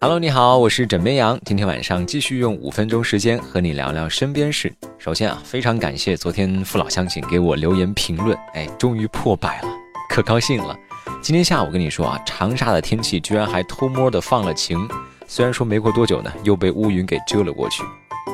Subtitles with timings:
[0.00, 1.36] Hello，你好，我是枕边羊。
[1.44, 4.72] 今天晚上继续用五分钟时间和你聊聊身边事。
[4.96, 9.68] 首先啊，非常感谢昨天父老乡亲给我留言评论，哎，终于破百了，
[10.08, 10.78] 可高兴了。
[11.20, 14.88] 今天下午跟你说啊，长沙的天气居然还偷摸的放了晴，
[15.26, 17.82] 虽然说没过多久呢，又被乌云给遮了过去。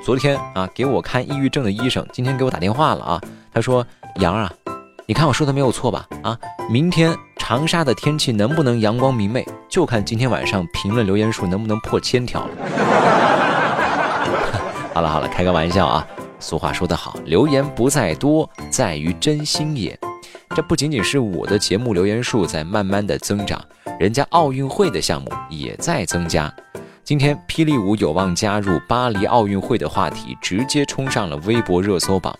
[0.00, 3.20] 昨天啊，给我看抑郁症的医生今天给我打电话了啊，
[3.52, 3.84] 他说
[4.20, 4.52] 杨啊，
[5.06, 6.06] 你看我说的没有错吧？
[6.22, 6.38] 啊，
[6.70, 7.12] 明天。
[7.48, 12.50] 长沙的天气能不能阳光明媚，就看今天晚上评论留言数能不能破千条了。
[14.92, 16.06] 好了好了，开个玩笑啊。
[16.38, 19.98] 俗话说得好，留言不在多，在于真心也。
[20.54, 23.58] 这不仅仅是我的节目留言数在慢慢的增长，
[23.98, 26.52] 人家奥运会的项目也在增加。
[27.02, 32.38] 今天霹雳舞有望加入巴黎奥运会的话题，直接冲上了微博热搜榜。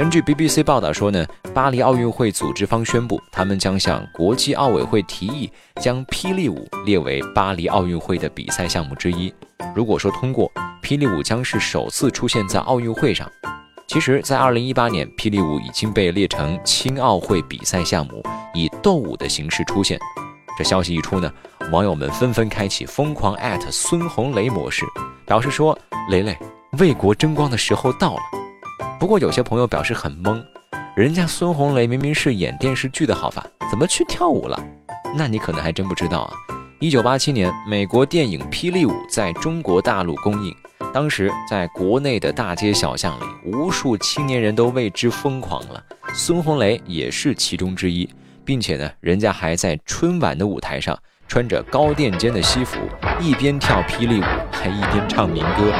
[0.00, 9.30] 根据 BBC 报道说呢，巴黎奥运会组织方宣布，他们将向国际奥委会提议，将霹雳舞列为巴黎奥运会的比赛项目之一。
[9.74, 10.50] 如果说通过，
[10.82, 13.30] 霹雳舞将是首次出现在奥运会上。
[13.86, 19.98] 其实，在2018年，霹雳舞已经被列成青奥会比赛项目，以斗舞的形式出现。
[20.56, 21.30] 这消息一出呢，
[21.70, 24.86] 网友们纷纷开启疯狂艾特孙红雷模式，
[25.26, 26.34] 表示说：“雷雷
[26.78, 28.20] 为国争光的时候到了。”
[29.00, 30.44] 不过有些朋友表示很懵，
[30.94, 34.62] 人家孙红雷明明是演电视剧的好法，怎么去跳舞了？
[35.16, 36.32] 那你可能还真不知道啊。
[36.80, 40.54] 一九八七年，美国电影《霹雳舞》在中国大陆公映，
[40.92, 48.06] 当时在国内的大街小巷里，无数青年人都为之疯狂了，孙红雷也是其中之一，
[48.44, 50.94] 并且呢，人家还在春晚的舞台上
[51.26, 52.78] 穿着高垫肩的西服，
[53.18, 55.72] 一边跳霹雳舞，还一边唱民歌。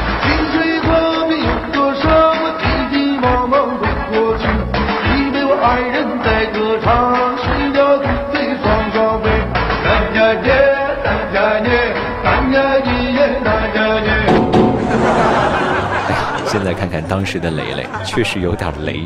[16.80, 19.02] 看看当时的雷雷，确实有点雷。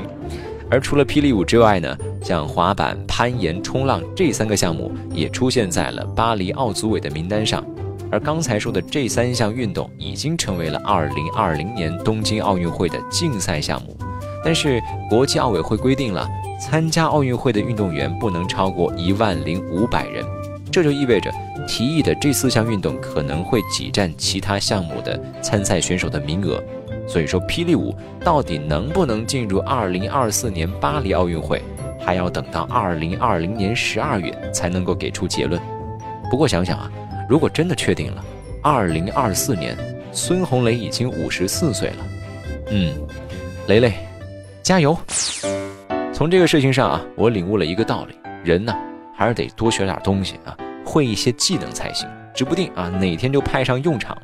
[0.70, 7.64] 而除了霹雳舞之外呢，像滑板、攀岩、冲浪这三个项目也出现在了巴黎奥组委的名单上。
[8.12, 13.96] 而刚才说的这三项运动已经成为了2020年东京奥运会的竞赛项目。
[14.44, 14.80] 但是
[15.10, 16.28] 国际奥委会规定了，
[16.60, 20.24] 参加奥运会的运动员不能超过一万零五百人，
[20.70, 21.28] 这就意味着
[21.66, 26.62] 提议的这四项运动可能会挤占其他项目的参赛选手的名额。
[27.06, 31.62] 所以说，霹雳舞到底能不能进入二零二四年巴黎奥运会，
[32.00, 35.60] 还要等到二零二零年十二月才能够给出结论。
[36.30, 36.90] 不过想想啊，
[37.28, 38.24] 如果真的确定了，
[38.62, 39.76] 二零二四年
[40.12, 41.96] 孙红雷已经五十四岁了，
[42.70, 42.94] 嗯，
[43.66, 43.92] 雷雷，
[44.62, 44.96] 加油！
[46.12, 48.74] 从这个事情上啊，我领悟了一个道理：人呢，
[49.14, 54.22] 还是得多学点东西啊，会一些技能才行，指不定啊哪天就派上用场了。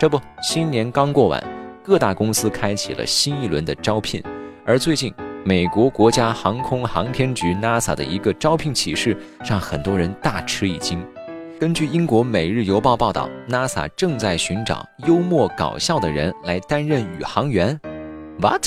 [0.00, 1.42] 这不，新年刚过完。
[1.86, 4.20] 各大公司开启了新一轮的招聘，
[4.64, 5.14] 而最近
[5.44, 11.00] 美国国家航空航天局 NASA 的一个招聘启事让很多人大吃一惊。
[11.60, 17.78] 根据英国《每日邮报》报道，NASA 正在寻找幽默搞笑的人来担任宇航员。
[18.40, 18.66] What？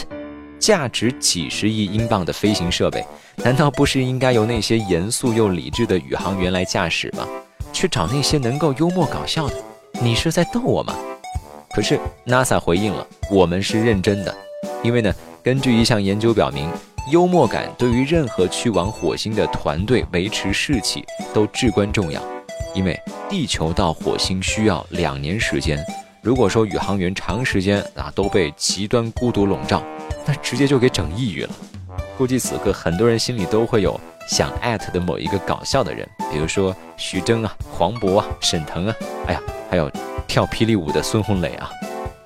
[0.57, 3.05] 价值几十亿英镑的飞行设备，
[3.35, 7.27] 难道不是应该由那些严肃又理智的宇航员来驾驶吗？
[7.73, 9.55] 去找那些能够幽默搞笑的？
[10.01, 10.95] 你是在逗我吗？
[11.79, 14.35] 可是 NASA 回应了，我们是认真的，
[14.83, 16.69] 因为呢，根据一项研究表明，
[17.09, 22.21] 幽默感对于任何去往火星的团队维持士气都至关重要。
[22.75, 25.79] 因为地球到火星需要两年时间，
[26.21, 29.81] 如果说宇航员长时间啊都被极端孤独笼罩，
[30.25, 31.49] 那直接就给整抑郁了。
[32.19, 33.97] 估计此刻很多人心里都会有
[34.27, 39.41] 想艾特的某一个搞笑的人，比如说徐峥啊、黄渤啊、沈腾啊，哎呀，
[39.71, 39.89] 还有。
[40.27, 41.71] 跳霹雳舞的孙红雷啊，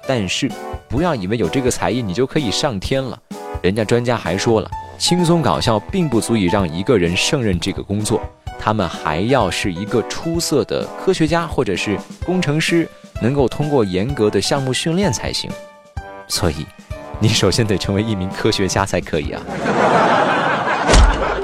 [0.06, 0.52] 但是
[0.90, 3.18] 不要以为有这个才艺你就可以上天了。
[3.62, 8.20] 人家专家还说了，轻松搞笑并不足以让一个人胜任这个工作，
[8.60, 12.86] 他们还要是一个出色的科学家或者是工程师，
[13.22, 15.50] 能够通过严格的项目训练才行。
[16.28, 16.66] 所以，
[17.24, 19.42] 你首先得成为一名科学家才可以啊。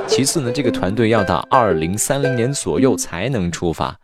[0.06, 3.96] 其次呢，这个团队要到二零三零年左右才能出发。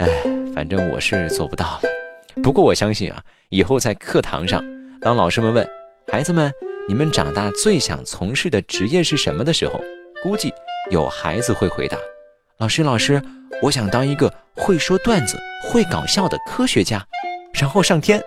[0.00, 0.08] 哎。
[0.52, 1.80] 反正我是做不到了，
[2.40, 4.62] 不过我相信啊，以后在课堂上，
[5.00, 5.68] 当老师们问
[6.12, 6.52] 孩子们
[6.88, 9.80] 你们长大最想从事的职业是什么的时候，
[10.22, 10.52] 估计
[10.92, 11.98] 有孩子会回答：
[12.58, 13.20] 老师，老师，
[13.62, 15.36] 我想当一个会说段子、
[15.68, 17.04] 会搞笑的科学家，
[17.52, 18.22] 然后上天。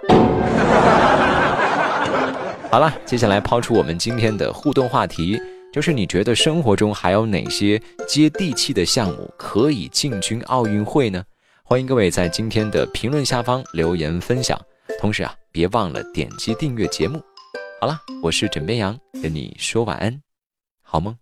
[2.69, 5.41] 好了，接下来抛出我们今天的互动话题，
[5.73, 11.23] 就是你觉得生活中还有哪些接地气的项目可以进军奥运会呢？
[11.63, 14.59] 欢迎各位在今天的评论下方留言分享，
[14.99, 17.19] 同时啊，别忘了点击订阅节目。
[17.79, 20.21] 好了，我是枕边羊，跟你说晚安，
[20.83, 21.17] 好梦。